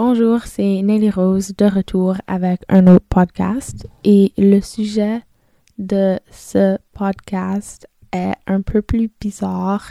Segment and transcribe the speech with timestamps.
[0.00, 5.22] Bonjour, c'est Nelly Rose de retour avec un autre podcast et le sujet
[5.76, 9.90] de ce podcast est un peu plus bizarre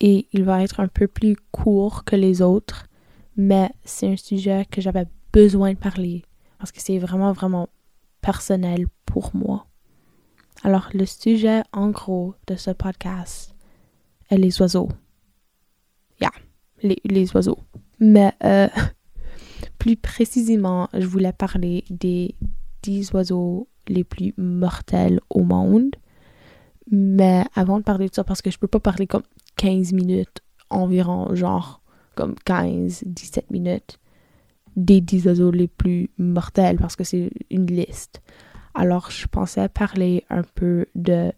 [0.00, 2.88] et il va être un peu plus court que les autres,
[3.36, 6.24] mais c'est un sujet que j'avais besoin de parler
[6.58, 7.68] parce que c'est vraiment, vraiment
[8.22, 9.68] personnel pour moi.
[10.64, 13.54] Alors, le sujet en gros de ce podcast
[14.28, 14.88] est les oiseaux.
[16.20, 16.32] Yeah,
[16.82, 17.60] les, les oiseaux.
[18.00, 18.66] Mais euh,
[19.80, 22.36] plus précisément, je voulais parler des
[22.82, 25.96] 10 oiseaux les plus mortels au monde.
[26.90, 29.22] Mais avant de parler de ça, parce que je peux pas parler comme
[29.56, 31.80] 15 minutes environ, genre
[32.14, 33.98] comme 15-17 minutes
[34.76, 38.20] des 10 oiseaux les plus mortels parce que c'est une liste.
[38.74, 41.32] Alors je pensais parler un peu de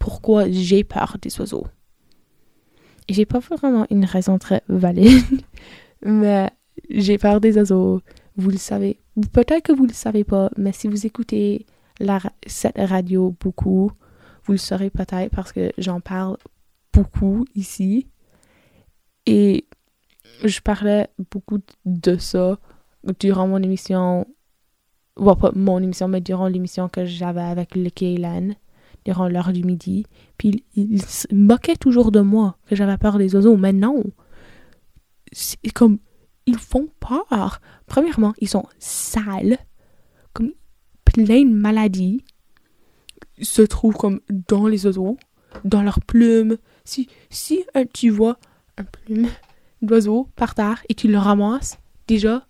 [0.00, 1.66] pourquoi j'ai peur des oiseaux.
[3.06, 5.22] Et j'ai pas vraiment une raison très valide,
[6.02, 6.50] mais
[6.90, 8.00] j'ai peur des oiseaux.
[8.36, 8.98] Vous le savez.
[9.32, 11.66] Peut-être que vous le savez pas, mais si vous écoutez
[12.46, 13.92] cette radio beaucoup,
[14.44, 16.36] vous le saurez peut-être parce que j'en parle
[16.92, 18.08] beaucoup ici.
[19.26, 19.66] Et
[20.44, 22.58] je parlais beaucoup de ça
[23.20, 24.26] durant mon émission.
[25.16, 28.54] Bon, pas mon émission, mais durant l'émission que j'avais avec le Kaylan,
[29.04, 30.06] durant l'heure du midi.
[30.38, 33.56] Puis il, se moquait toujours de moi, que j'avais peur des oiseaux.
[33.56, 34.02] Mais non!
[35.32, 35.98] C'est comme.
[36.46, 37.60] Ils font peur.
[37.86, 39.58] Premièrement, ils sont sales,
[40.32, 40.52] comme
[41.04, 42.24] plein de maladies
[43.40, 45.16] se trouvent comme dans les oiseaux,
[45.64, 48.38] dans leurs plumes, si, si un, tu vois
[48.78, 49.28] un plume
[49.80, 52.46] d'oiseau par terre et tu le ramasses, déjà,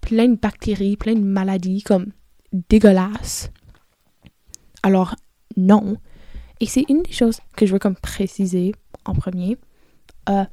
[0.00, 2.12] plein de bactéries, plein de maladies, comme
[2.68, 3.50] dégueulasses.
[4.82, 5.14] Alors,
[5.56, 5.96] non.
[6.60, 9.56] Et c'est une des choses que je veux comme préciser en premier.
[10.28, 10.44] Euh,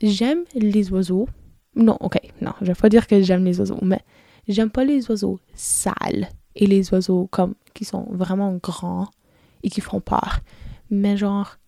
[0.00, 1.28] j'aime les oiseaux.
[1.76, 4.00] Non, ok, non, je vais pas dire que j'aime les oiseaux, mais
[4.48, 9.08] j'aime pas les oiseaux sales et les oiseaux comme qui sont vraiment grands
[9.62, 10.40] et qui font peur.
[10.90, 11.58] Mais genre,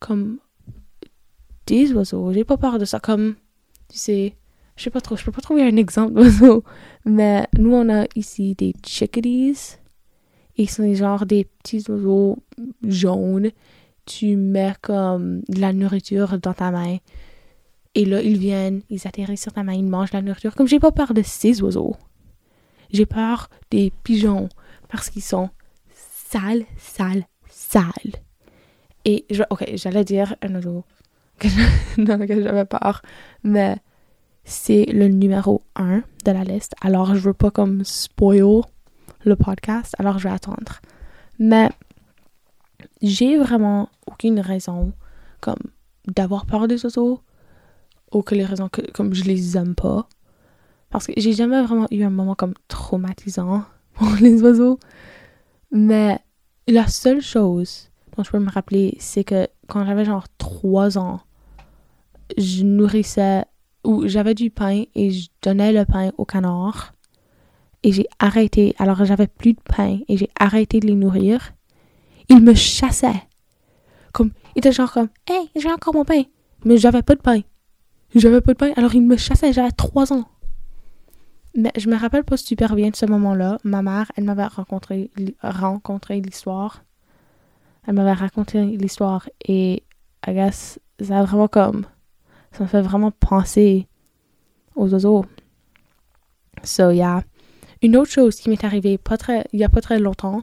[0.00, 0.38] comme
[1.66, 2.32] des oiseaux.
[2.32, 3.00] J'ai pas peur de ça.
[3.00, 3.34] Comme,
[3.88, 4.36] tu sais,
[4.76, 6.64] je sais pas trop, je peux pas trouver un exemple d'oiseau.
[7.04, 9.78] Mais nous, on a ici des chickadees.
[10.58, 12.38] Et sont genre des petits oiseaux
[12.82, 13.50] jaunes.
[14.06, 16.96] Tu mets comme de la nourriture dans ta main.
[17.96, 20.54] Et là, ils viennent, ils atterrissent sur ta main, ils mangent la nourriture.
[20.54, 21.96] Comme j'ai pas peur de ces oiseaux.
[22.92, 24.50] J'ai peur des pigeons
[24.90, 25.48] parce qu'ils sont
[25.94, 28.20] sales, sales, sales.
[29.06, 30.86] Et, je, ok, j'allais dire un autre
[31.38, 31.48] que
[31.96, 33.00] dans lequel j'avais peur,
[33.42, 33.78] mais
[34.44, 36.74] c'est le numéro 1 de la liste.
[36.82, 38.60] Alors, je veux pas comme spoil
[39.24, 40.82] le podcast, alors je vais attendre.
[41.38, 41.70] Mais
[43.00, 44.92] j'ai vraiment aucune raison
[45.40, 45.62] comme
[46.06, 47.22] d'avoir peur des oiseaux
[48.12, 50.08] ou que les raisons que comme je les aime pas.
[50.90, 54.78] Parce que j'ai jamais vraiment eu un moment comme traumatisant pour les oiseaux.
[55.72, 56.18] Mais
[56.68, 61.20] la seule chose dont je peux me rappeler, c'est que quand j'avais genre 3 ans,
[62.38, 63.44] je nourrissais
[63.84, 66.92] ou j'avais du pain et je donnais le pain au canard.
[67.82, 71.52] Et j'ai arrêté, alors j'avais plus de pain et j'ai arrêté de les nourrir.
[72.28, 73.22] Ils me chassaient.
[74.12, 76.22] Comme, ils étaient genre comme, hey, j'ai encore mon pain.
[76.64, 77.42] Mais j'avais pas de pain.
[78.16, 80.24] J'avais pas de pain, alors ils me chassaient, j'avais 3 ans.
[81.54, 83.58] Mais je me rappelle pas super bien de ce moment-là.
[83.62, 85.10] Ma mère, elle m'avait rencontré,
[85.42, 86.82] rencontré l'histoire
[87.86, 89.82] elle m'avait raconté l'histoire et
[90.26, 91.86] I guess ça a vraiment comme
[92.52, 93.86] ça me fait vraiment penser
[94.74, 95.24] aux oiseaux.
[96.62, 97.22] So yeah.
[97.82, 100.42] Une autre chose qui m'est arrivée pas très, il y a pas très longtemps,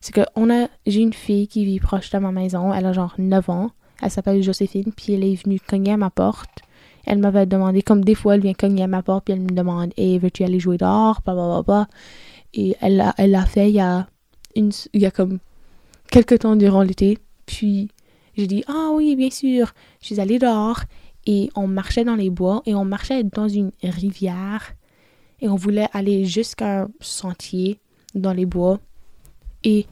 [0.00, 2.92] c'est que on a, j'ai une fille qui vit proche de ma maison, elle a
[2.92, 3.70] genre 9 ans,
[4.02, 6.60] elle s'appelle Joséphine, puis elle est venue cogner à ma porte.
[7.06, 9.48] Elle m'avait demandé, comme des fois elle vient cogner à ma porte, puis elle me
[9.48, 11.88] demande, hey, veux-tu aller jouer dehors, blah,
[12.54, 14.06] Et elle l'a elle fait il y a
[14.56, 15.38] une, il y a comme
[16.10, 17.18] quelques temps durant l'été.
[17.46, 17.88] Puis
[18.36, 19.72] j'ai dit Ah oui, bien sûr.
[20.00, 20.80] Je suis allée dehors
[21.26, 24.74] et on marchait dans les bois et on marchait dans une rivière
[25.40, 27.78] et on voulait aller jusqu'à un sentier
[28.14, 28.78] dans les bois.
[29.62, 29.86] Et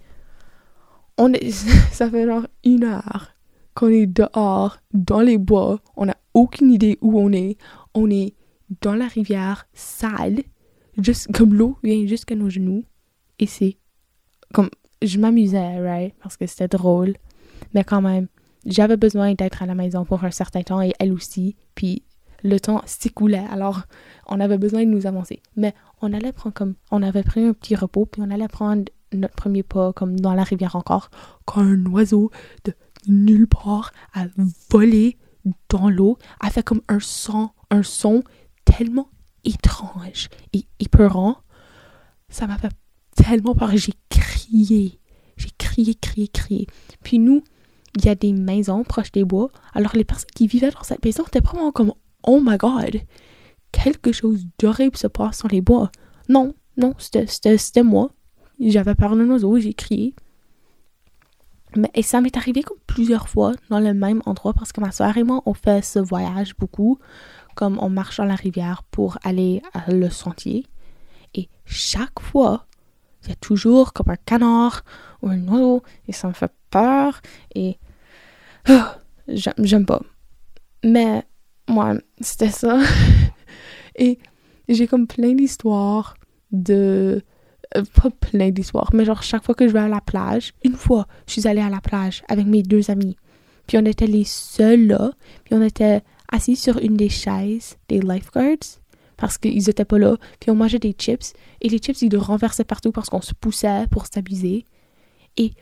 [1.19, 1.51] on est,
[1.93, 3.35] ça fait genre une heure
[3.75, 5.81] qu'on est dehors dans les bois.
[5.97, 7.57] On aucune idée où on est.
[7.95, 8.35] On est
[8.81, 10.43] dans la rivière sale,
[10.99, 12.85] juste comme l'eau vient jusqu'à nos genoux.
[13.39, 13.79] Et c'est
[14.53, 14.71] comme
[15.03, 16.15] je m'amusais, right?
[16.23, 17.15] Parce que c'était drôle.
[17.75, 18.29] Mais quand même,
[18.65, 21.57] j'avais besoin d'être à la maison pour un certain temps et elle aussi.
[21.75, 22.05] Puis
[22.43, 23.45] le temps s'écoulait.
[23.51, 23.83] Alors,
[24.27, 25.43] on avait besoin de nous avancer.
[25.57, 26.75] Mais on allait prendre comme.
[26.91, 30.35] On avait pris un petit repos, puis on allait prendre notre premier pas, comme dans
[30.35, 31.11] la rivière encore,
[31.45, 32.31] quand un oiseau
[32.65, 32.73] de
[33.07, 34.27] nulle part a
[34.71, 35.19] volé
[35.69, 38.23] dans l'eau, a fait comme un son, un son
[38.65, 39.09] tellement
[39.45, 41.39] étrange et épeurant.
[42.29, 42.73] Ça m'a fait
[43.15, 43.77] tellement peur.
[43.77, 45.01] J'ai crié.
[45.37, 46.67] J'ai crié, crié, crié.
[47.03, 47.43] Puis nous,
[47.97, 49.51] il y a des maisons proches des bois.
[49.75, 51.93] Alors les personnes qui vivaient dans cette maison étaient vraiment comme
[52.25, 53.01] Oh my god,
[53.73, 55.91] quelque chose d'horrible se passe dans les bois.
[56.29, 58.11] Non, non, c'était moi.
[58.61, 60.15] J'avais peur d'un oiseau, j'ai crié.
[61.77, 64.93] Mais, et ça m'est arrivé comme plusieurs fois dans le même endroit parce que ma
[64.93, 66.99] soeur et moi, on fait ce voyage beaucoup,
[67.55, 70.67] comme on marche dans la rivière pour aller à le sentier.
[71.35, 72.67] Et chaque fois,
[73.23, 74.83] il y a toujours comme un canard
[75.23, 77.21] ou un oiseau et ça me fait peur
[77.55, 77.79] et
[78.69, 78.99] ah,
[79.29, 80.03] j'aime pas.
[80.85, 81.25] Mais
[81.69, 82.81] moi, c'était ça.
[83.97, 84.19] et
[84.69, 86.15] j'ai comme plein d'histoires
[86.51, 87.23] de
[87.77, 90.75] euh, pas plein d'histoires, mais genre chaque fois que je vais à la plage, une
[90.75, 93.17] fois, je suis allée à la plage avec mes deux amis.
[93.67, 95.13] Puis on était les seuls là,
[95.45, 98.81] puis on était assis sur une des chaises des lifeguards
[99.17, 102.19] parce qu'ils étaient pas là, puis on mangeait des chips et les chips ils le
[102.19, 104.65] renversaient partout parce qu'on se poussait pour s'amuser.
[105.37, 105.53] Et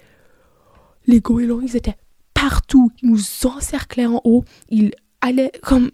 [1.07, 1.97] les goélands, ils étaient
[2.33, 5.91] partout, ils nous encerclaient en haut, ils allaient comme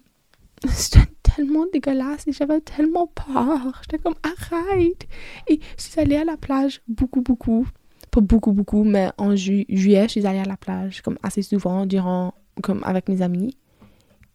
[1.37, 3.83] tellement dégueulasse et j'avais tellement peur.
[3.83, 5.07] J'étais comme arrête.
[5.49, 7.67] Et je suis allée à la plage beaucoup, beaucoup.
[8.11, 11.85] Pas beaucoup, beaucoup, mais en juillet, je suis allée à la plage comme assez souvent
[11.85, 13.57] durant, comme avec mes amis.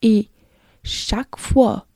[0.01, 0.29] Et
[0.83, 1.87] chaque fois,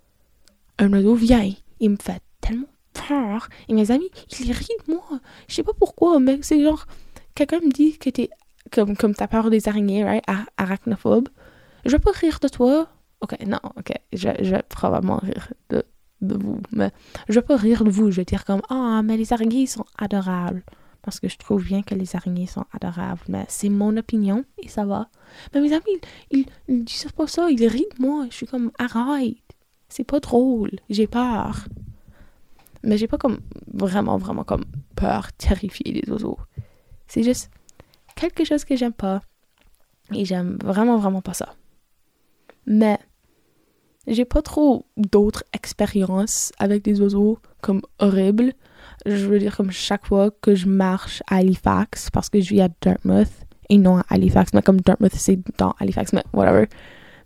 [0.80, 3.48] un oiseau vient, il me fait tellement peur.
[3.68, 4.10] Et mes amis,
[4.40, 5.19] ils rient de moi.
[5.48, 6.86] Je sais pas pourquoi, mais c'est genre,
[7.36, 8.30] quelqu'un me dit que t'es
[8.72, 10.24] comme, comme t'as peur des araignées, right?
[10.57, 11.30] Arachnophobe.
[11.86, 12.90] Je vais pas rire de toi,
[13.25, 15.83] Ok, non, ok, je, je vais probablement rire de,
[16.22, 16.92] de, vous, mais
[17.27, 20.62] je pas rire de vous, je vais dire comme Ah, mais les araignées sont adorables.
[21.01, 24.68] Parce que je trouve bien que les araignées sont adorables, mais c'est mon opinion et
[24.68, 25.10] ça va.
[25.56, 26.00] Mais mes amis,
[26.30, 28.27] ils, ils, disent pas ça, ils rient de moi.
[28.30, 29.38] Je suis comme Arrête,
[29.89, 31.66] c'est pas drôle, j'ai peur.
[32.83, 33.39] Mais j'ai pas comme
[33.74, 36.38] vraiment, vraiment comme peur, terrifiée des oiseaux.
[37.07, 37.50] C'est juste
[38.16, 39.24] quelque chose que j'aime pas.
[40.13, 41.56] Et j'aime vraiment, vraiment pas ça.
[42.68, 43.00] Mais
[44.07, 48.54] j'ai pas trop d'autres expériences avec des oiseaux comme horribles.
[49.06, 52.62] Je veux dire, comme chaque fois que je marche à Halifax, parce que je vis
[52.62, 53.31] à Dartmouth,
[53.69, 56.68] et non à Halifax, mais comme Dartmouth c'est dans Halifax, mais whatever.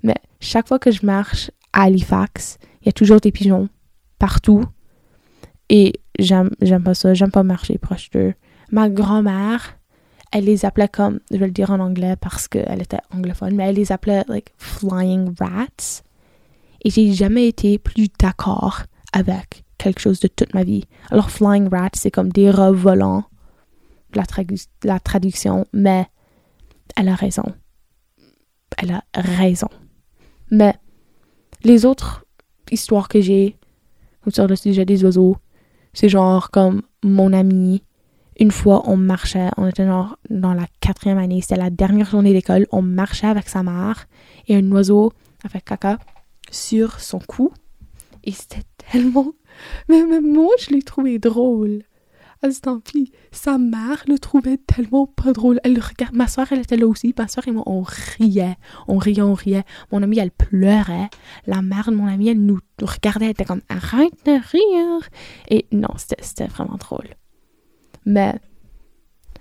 [0.04, 3.70] Mais chaque fois que je marche à Halifax, il y a toujours des pigeons
[4.18, 4.64] partout.
[5.70, 8.34] Et j'aime, j'aime pas ça, j'aime pas marcher proche d'eux.
[8.72, 9.78] Ma grand-mère,
[10.32, 13.70] elle les appelait comme, je vais le dire en anglais parce qu'elle était anglophone, mais
[13.70, 16.02] elle les appelait like flying rats.
[16.84, 18.84] Et j'ai jamais été plus d'accord
[19.14, 20.86] avec quelque chose de toute ma vie.
[21.10, 23.24] Alors flying rats, c'est comme des rats volants,
[24.14, 26.08] la, traduction, mais
[26.96, 27.46] elle a raison.
[28.78, 29.70] Elle a raison.
[30.52, 30.74] Mais
[31.64, 32.26] les autres
[32.72, 33.58] histoires que j'ai
[34.30, 35.38] sur le sujet des oiseaux,
[35.94, 37.82] c'est genre comme mon ami
[38.40, 42.68] une fois, on marchait, on était dans la quatrième année, c'était la dernière journée d'école,
[42.72, 44.08] on marchait avec sa mère
[44.48, 45.12] et un oiseau
[45.44, 46.00] a fait caca
[46.52, 47.52] sur son cou.
[48.24, 49.34] Et c'était tellement...
[49.88, 51.84] Mais même moi, je l'ai trouvé drôle.
[52.42, 52.62] À ce
[53.32, 55.60] sa mère le trouvait tellement pas drôle.
[55.66, 57.14] Elle regarde, ma soeur, elle était là aussi.
[57.18, 58.56] Ma soeur et moi, on riait.
[58.88, 59.66] On riait, on riait.
[59.92, 61.10] Mon amie, elle pleurait.
[61.48, 63.26] La mère de mon amie, elle nous regardait.
[63.26, 65.10] Elle était comme, arrête de rire.
[65.50, 67.10] Et non, c'était vraiment drôle.
[68.06, 68.40] Mais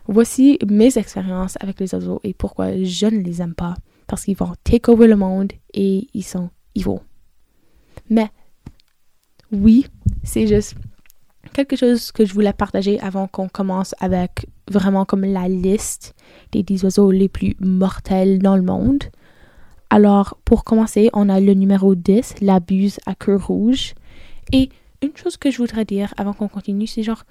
[0.09, 3.77] voici mes expériences avec les oiseaux et pourquoi je ne les aime pas.
[4.09, 6.99] Parce qu'ils vont take over le monde et ils sont evil.
[8.11, 8.31] Mais
[9.53, 9.87] oui,
[10.25, 10.75] c'est juste
[11.53, 16.15] quelque chose que je voulais partager avant qu'on commence avec vraiment comme la liste
[16.53, 19.05] des 10 oiseaux les plus mortels dans le monde.
[19.91, 23.95] Alors, pour commencer, on a le numéro 10, la buse à queue rouge.
[24.53, 24.69] Et
[25.03, 27.25] une chose que je voudrais dire avant qu'on continue, c'est genre,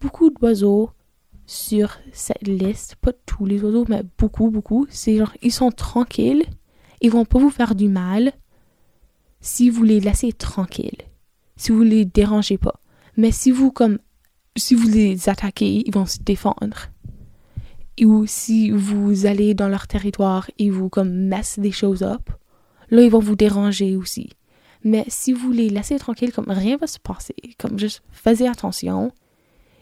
[0.00, 0.90] beaucoup d'oiseaux
[1.46, 4.86] sur cette liste, pas tous les oiseaux, mais beaucoup, beaucoup.
[4.90, 6.44] C'est genre, ils sont tranquilles,
[7.00, 8.32] ils vont pas vous faire du mal
[9.42, 11.02] si vous les laissez tranquilles,
[11.56, 12.80] si vous les dérangez pas.
[13.18, 13.98] Mais si vous comme,
[14.56, 16.88] si vous les attaquez, ils vont se défendre.
[18.00, 22.30] Ou si vous allez dans leur territoire et vous comme des choses up,
[22.88, 24.30] là ils vont vous déranger aussi.
[24.84, 29.12] Mais si vous les laissez tranquilles, comme rien va se passer, comme juste faisez attention,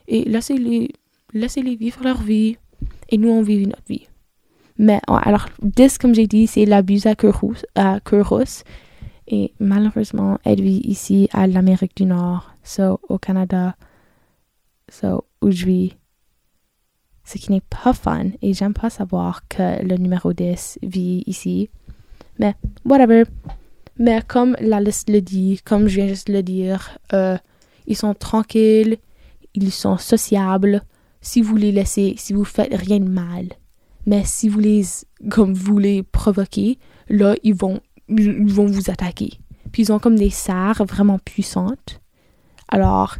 [0.08, 0.90] et laissez-les
[1.32, 2.56] laissez -les vivre leur vie
[3.10, 4.08] et nous on vit notre vie.
[4.78, 8.64] Mais alors, 10, comme j'ai dit, c'est la buse à cœur rousse.
[9.32, 13.76] Et malheureusement, elle vit ici à l'Amérique du Nord, so, au Canada,
[14.88, 15.96] so, où je vis.
[17.25, 21.70] Ce qui n'est pas fun et j'aime pas savoir que le numéro 10 vit ici.
[22.40, 23.22] Mais, whatever.
[23.99, 27.38] Mais comme la liste le dit, comme je viens juste de le dire, euh,
[27.87, 28.96] ils sont tranquilles,
[29.54, 30.82] ils sont sociables.
[31.20, 33.46] Si vous les laissez, si vous faites rien de mal.
[34.06, 34.82] Mais si vous les,
[35.30, 39.38] comme vous les provoquez, là, ils vont, ils vont vous attaquer.
[39.72, 42.00] Puis ils ont comme des serres vraiment puissantes.
[42.68, 43.16] Alors,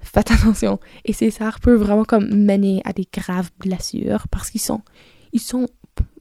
[0.00, 0.80] faites attention.
[1.04, 4.82] Et ces serres peuvent vraiment comme mener à des graves blessures parce qu'ils sont,
[5.32, 5.68] ils sont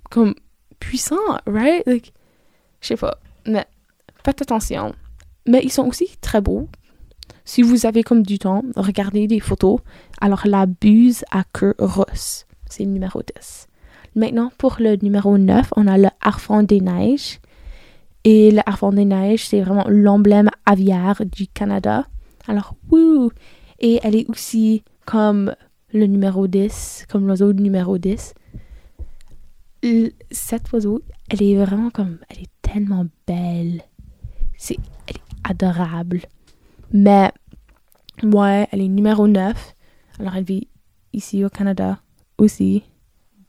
[0.10, 0.36] comme
[0.80, 1.16] puissants,
[1.46, 1.84] right?
[1.88, 3.18] Je sais pas.
[3.46, 3.66] Mais
[4.24, 4.94] faites attention.
[5.48, 6.68] Mais ils sont aussi très beaux.
[7.46, 9.80] Si vous avez comme du temps, regardez des photos.
[10.20, 13.68] Alors, la buse à queue rousse, c'est le numéro 10.
[14.16, 17.40] Maintenant, pour le numéro 9, on a le harfang des neiges.
[18.24, 22.06] Et le harfang des neiges, c'est vraiment l'emblème aviaire du Canada.
[22.48, 23.32] Alors, wouh!
[23.80, 25.56] Et elle est aussi comme
[25.94, 28.34] le numéro 10, comme l'oiseau numéro 10.
[30.30, 33.82] Cet oiseau, elle est vraiment comme, elle est tellement belle.
[34.56, 36.22] C'est, elle est adorable.
[36.94, 37.32] Mais,
[38.22, 39.76] ouais, elle est numéro 9.
[40.20, 40.68] Alors, elle vit
[41.14, 42.00] ici au Canada
[42.38, 42.84] aussi.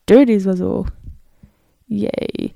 [0.06, 0.86] Deux des oiseaux.
[1.90, 2.54] Yay.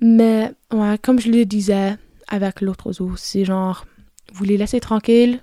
[0.00, 1.96] Mais, ouais, comme je le disais
[2.28, 3.86] avec l'autre oiseau, c'est genre,
[4.32, 5.40] vous les laissez tranquilles,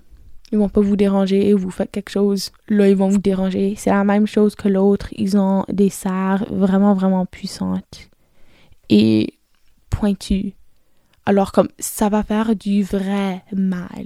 [0.52, 3.76] ils vont pas vous déranger, vous faites quelque chose, là, ils vont vous déranger.
[3.78, 5.10] C'est la même chose que l'autre.
[5.12, 8.10] Ils ont des serres vraiment, vraiment puissantes
[8.90, 9.34] et
[9.90, 10.54] pointues.
[11.26, 14.06] Alors, comme, ça va faire du vrai mal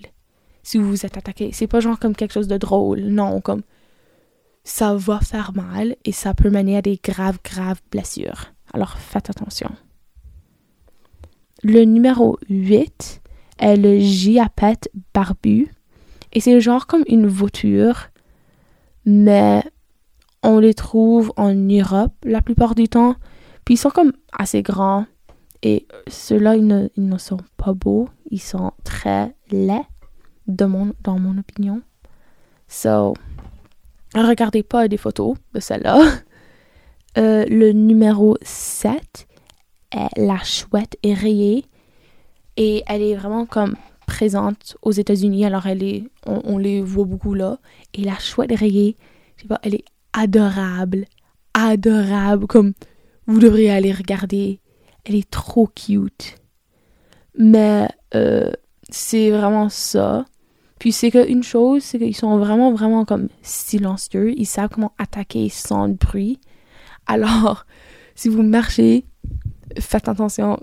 [0.63, 1.51] si vous vous êtes attaqué.
[1.53, 3.01] C'est pas genre comme quelque chose de drôle.
[3.01, 3.61] Non, comme,
[4.63, 8.51] ça va faire mal et ça peut mener à des graves, graves blessures.
[8.73, 9.69] Alors, faites attention.
[11.63, 13.21] Le numéro 8
[13.59, 15.71] est le giapette barbu.
[16.33, 18.07] Et c'est genre comme une voiture,
[19.05, 19.63] mais
[20.43, 23.15] on les trouve en Europe la plupart du temps.
[23.65, 25.05] Puis ils sont comme assez grands.
[25.61, 28.09] Et ceux-là, ils ne, ils ne sont pas beaux.
[28.31, 29.85] Ils sont très laids,
[30.47, 31.81] de mon, dans mon opinion.
[32.67, 33.13] So,
[34.15, 36.01] regardez pas des photos de celle-là.
[37.17, 39.30] Euh, le numéro 7 est
[40.15, 41.65] la chouette rayée.
[42.57, 45.45] Et elle est vraiment comme présente aux États-Unis.
[45.45, 47.59] Alors, elle est, on, les voit beaucoup là.
[47.93, 48.97] Et la chouette rayée,
[49.37, 51.05] je sais pas, elle est adorable.
[51.53, 52.47] Adorable.
[52.47, 52.73] Comme
[53.25, 54.59] vous devriez aller regarder.
[55.05, 56.35] Elle est trop cute.
[57.37, 58.51] Mais euh,
[58.89, 60.25] c'est vraiment ça.
[60.79, 64.33] Puis c'est qu'une chose, c'est qu'ils sont vraiment, vraiment comme silencieux.
[64.37, 66.39] Ils savent comment attaquer sans bruit.
[67.07, 67.65] Alors,
[68.15, 69.05] si vous marchez,
[69.79, 70.59] faites attention.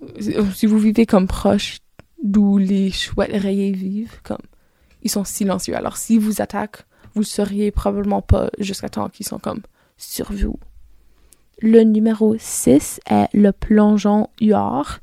[0.54, 1.78] Si vous vivez comme proche
[2.22, 4.38] d'où les chouettes rayées vivent, comme
[5.02, 5.76] ils sont silencieux.
[5.76, 6.84] Alors si vous attaquent,
[7.14, 9.62] vous seriez probablement pas jusqu'à temps qu'ils sont comme
[9.96, 10.58] sur vous.
[11.60, 15.00] Le numéro 6 est le plongeon huard.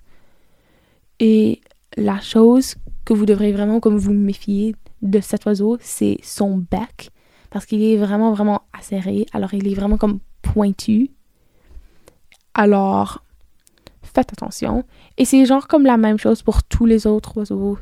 [1.20, 1.62] Et
[1.98, 7.12] la chose que vous devrez vraiment comme vous méfier de cet oiseau, c'est son bec.
[7.50, 9.26] Parce qu'il est vraiment, vraiment acéré.
[9.34, 11.12] Alors, il est vraiment comme pointu.
[12.54, 13.25] Alors,
[14.16, 14.84] faites attention.
[15.18, 17.78] Et c'est genre comme la même chose pour tous les autres oiseaux.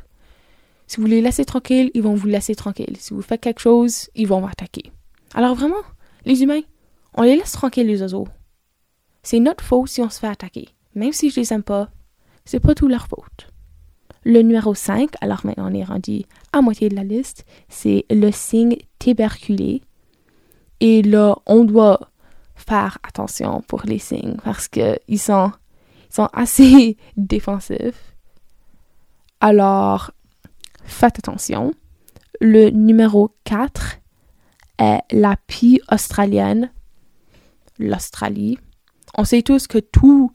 [0.86, 2.96] Si vous les laissez tranquilles, ils vont vous laisser tranquilles.
[2.98, 4.92] Si vous faites quelque chose, ils vont attaquer.
[5.34, 5.82] Alors vraiment,
[6.24, 6.60] les humains,
[7.14, 8.28] on les laisse tranquilles, les oiseaux.
[9.22, 10.68] C'est notre faute si on se fait attaquer.
[10.94, 11.88] Même si je les aime pas,
[12.44, 13.48] c'est pas tout leur faute.
[14.24, 16.22] Le numéro 5, alors maintenant on est rendu
[16.52, 19.82] à moitié de la liste, c'est le signe tuberculé.
[20.80, 22.10] Et là, on doit
[22.54, 25.52] faire attention pour les signes parce qu'ils sont
[26.14, 28.14] sont assez défensifs.
[29.40, 30.12] Alors,
[30.84, 31.74] faites attention.
[32.40, 33.98] Le numéro 4
[34.78, 36.70] est la pie australienne,
[37.78, 38.58] l'Australie.
[39.16, 40.32] On sait tous que tous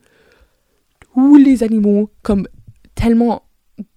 [1.38, 2.48] les animaux comme
[2.96, 3.44] tellement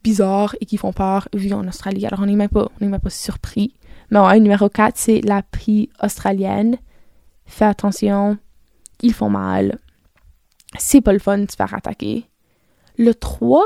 [0.03, 2.07] bizarres et qui font peur vivent en Australie.
[2.07, 2.49] Alors on n'est même
[2.81, 3.75] même pas surpris.
[4.11, 6.77] Mais ouais, numéro 4, c'est la pie australienne.
[7.47, 8.39] Faites attention,
[9.01, 9.79] ils font mal
[10.79, 12.29] c'est pas le fun de se faire attaquer.
[12.99, 13.64] Le 3,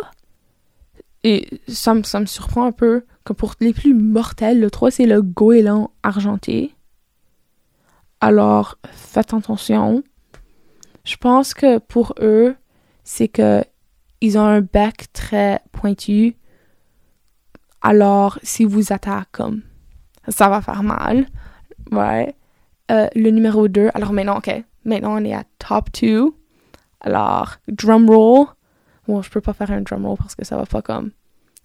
[1.25, 4.91] et ça me, ça me surprend un peu que pour les plus mortels, le 3
[4.91, 6.75] c'est le goéland argenté.
[8.21, 10.03] Alors, faites attention.
[11.05, 12.57] Je pense que pour eux,
[13.05, 13.63] c'est que
[14.21, 16.37] ils ont un bec très pointu.
[17.83, 19.63] Alors, si vous attaquent comme
[20.29, 21.27] ça va faire mal.
[21.93, 22.35] Ouais.
[22.91, 24.65] Euh, le numéro 2, alors maintenant, ok.
[24.85, 26.33] Maintenant, on est à top 2.
[27.07, 28.49] Alors, drum roll.
[29.07, 31.13] Bon, je peux pas faire un drum roll parce que ça va pas comme.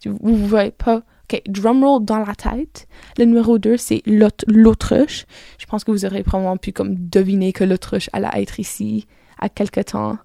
[0.05, 1.01] Vous, vous voyez pas.
[1.23, 2.87] Ok, drum roll dans la tête.
[3.17, 5.25] Le numéro 2, c'est l'autruche.
[5.57, 9.07] Je pense que vous aurez probablement pu comme deviner que l'autruche allait être ici
[9.39, 10.19] à quelque temps.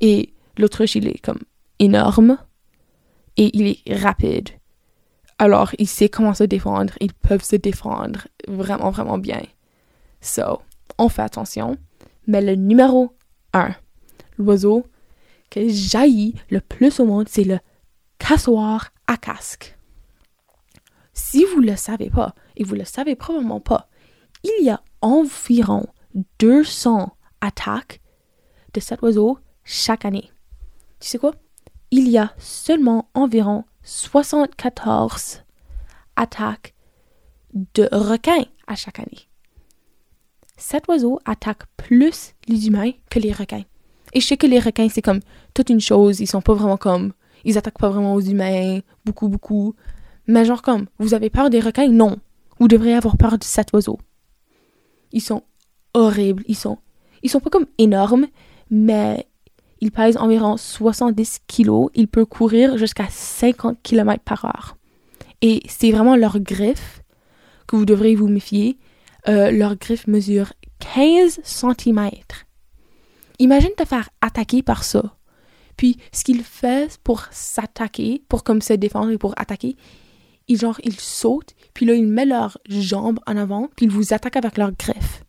[0.00, 1.38] Et l'autruche, il est comme
[1.78, 2.38] énorme.
[3.36, 4.48] et il est rapide.
[5.38, 6.94] Alors, il sait comment se défendre.
[7.00, 9.42] Ils peuvent se défendre vraiment, vraiment bien.
[10.20, 10.62] So,
[10.98, 11.76] on fait attention.
[12.26, 13.14] Mais le numéro
[13.52, 13.76] un,
[14.38, 14.86] l'oiseau
[15.50, 17.58] que jaillit le plus au monde, c'est le
[18.18, 19.76] cassoir à casque.
[21.12, 23.88] Si vous ne le savez pas, et vous ne le savez probablement pas,
[24.44, 25.86] il y a environ
[26.38, 28.00] 200 attaques
[28.74, 30.30] de cet oiseau chaque année.
[31.00, 31.34] Tu sais quoi?
[31.90, 35.42] Il y a seulement environ 74
[36.16, 36.74] attaques
[37.54, 39.28] de requins à chaque année.
[40.56, 43.64] Cet oiseau attaque plus les humains que les requins.
[44.12, 45.20] Et je sais que les requins, c'est comme
[45.54, 47.12] toute une chose, ils sont pas vraiment comme.
[47.44, 49.74] Ils attaquent pas vraiment aux humains, beaucoup, beaucoup.
[50.26, 51.88] Mais genre comme, vous avez peur des requins?
[51.88, 52.18] Non.
[52.58, 53.98] Vous devriez avoir peur de cet oiseau.
[55.12, 55.42] Ils sont
[55.94, 56.44] horribles.
[56.48, 56.78] Ils sont,
[57.22, 58.26] ils sont pas comme énormes,
[58.70, 59.26] mais
[59.80, 61.90] ils pèsent environ 70 kilos.
[61.94, 64.76] Ils peuvent courir jusqu'à 50 km par heure.
[65.40, 67.02] Et c'est vraiment leurs griffes
[67.66, 68.78] que vous devrez vous méfier.
[69.28, 70.52] Euh, leurs griffes mesurent
[70.94, 72.10] 15 cm.
[73.38, 75.16] Imagine te faire attaquer par ça.
[75.76, 79.76] Puis, ce qu'ils font pour s'attaquer, pour comme se défendre et pour attaquer,
[80.48, 84.12] ils, genre, ils sautent, puis là, ils mettent leurs jambes en avant, puis ils vous
[84.12, 85.22] attaquent avec leurs griffes.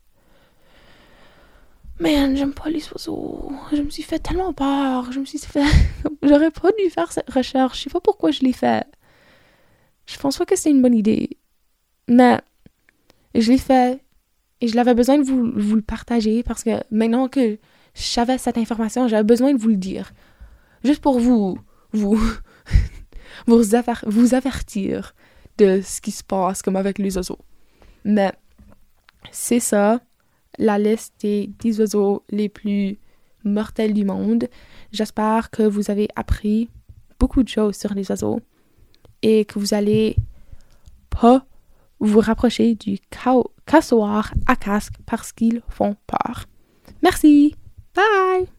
[2.00, 3.52] Man, j'aime pas les oiseaux.
[3.74, 5.12] Je me suis fait tellement peur.
[5.12, 5.66] Je me suis fait.
[6.24, 7.78] J'aurais pas dû faire cette recherche.
[7.78, 8.86] Je sais pas pourquoi je l'ai fait.
[10.06, 11.38] Je pense pas que c'est une bonne idée.
[12.08, 12.40] Mais
[13.36, 14.02] je l'ai fait
[14.62, 17.60] et je l'avais besoin de vous, vous, le partager parce que maintenant que
[17.94, 20.12] je savais cette information, j'avais besoin de vous le dire.
[20.84, 21.58] Juste pour vous,
[21.92, 22.20] vous,
[23.48, 23.64] vous,
[24.06, 25.14] vous avertir
[25.58, 27.40] de ce qui se passe comme avec les oiseaux.
[28.06, 28.32] Mais
[29.32, 30.02] c'est ça
[30.58, 33.00] la liste des 10 oiseaux les plus
[33.44, 34.48] mortels du monde.
[34.92, 36.70] J'espère que vous avez appris
[37.20, 38.40] beaucoup de choses sur les oiseaux
[39.22, 40.16] et que vous allez
[41.10, 41.46] pas
[42.00, 42.98] vous rapprocher du
[43.66, 46.46] cassoir à casque parce qu'ils font peur.
[47.04, 47.56] Merci.
[48.00, 48.59] Bye.